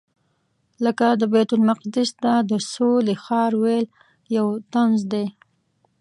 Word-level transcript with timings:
لکه 0.85 1.07
د 1.21 1.23
بیت 1.33 1.49
المقدس 1.57 2.09
ته 2.23 2.33
د 2.49 2.51
سولې 2.73 3.15
ښار 3.23 3.51
ویل 3.61 3.85
یو 4.37 4.47
طنز 4.73 5.01
دی. 5.11 5.25